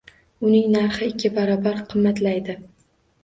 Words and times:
Uning 0.45 0.63
narxi 0.75 1.09
ikki 1.11 1.31
barobar 1.35 1.83
qimmatlaydi 1.91 2.57